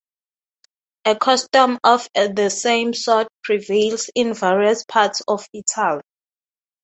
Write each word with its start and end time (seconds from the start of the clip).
A 1.05 1.15
custom 1.15 1.77
of 1.83 2.09
the 2.15 2.49
same 2.49 2.91
sort 2.95 3.27
prevails 3.43 4.09
in 4.15 4.33
various 4.33 4.83
parts 4.83 5.21
of 5.27 5.45
Italy. 5.53 6.01